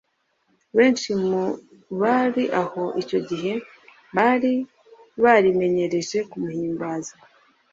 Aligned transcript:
Benshi 0.77 1.09
mu 1.27 1.43
bari 2.01 2.43
aho 2.61 2.83
icyo 3.01 3.19
gihe 3.29 3.53
bari 4.15 4.53
barimenyereje 5.23 6.17
kumuhimbaza 6.29 7.13